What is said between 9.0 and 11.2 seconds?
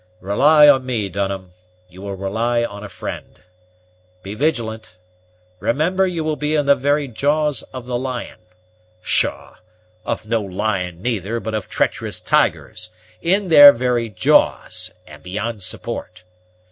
pshaw! of no lion